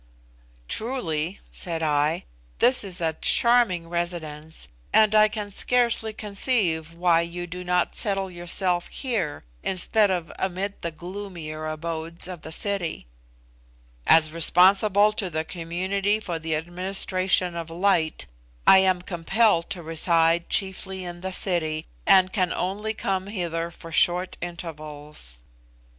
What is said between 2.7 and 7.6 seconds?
is a charming residence, and I can scarcely conceive why you